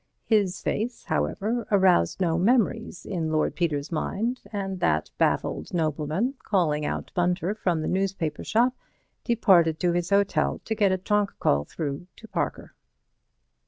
His 0.25 0.63
face, 0.63 1.03
however, 1.03 1.67
aroused 1.69 2.19
no 2.19 2.39
memories 2.39 3.05
in 3.05 3.31
Lord 3.31 3.53
Peter's 3.55 3.91
mind, 3.91 4.41
and 4.51 4.79
that 4.79 5.11
baffled 5.19 5.75
nobleman, 5.75 6.33
calling 6.43 6.83
out 6.87 7.11
Bunter 7.13 7.53
from 7.53 7.83
the 7.83 7.87
newspaper 7.87 8.43
shop, 8.43 8.75
departed 9.23 9.79
to 9.81 9.91
his 9.93 10.09
hotel 10.09 10.59
to 10.65 10.73
get 10.73 10.91
a 10.91 10.97
trunk 10.97 11.33
call 11.39 11.65
through 11.65 12.07
to 12.15 12.27
Parker. 12.27 12.73